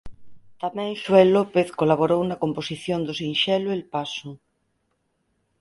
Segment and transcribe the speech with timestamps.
[0.61, 4.29] Tamén Xoel López colaborou na composición do sinxelo El Paso.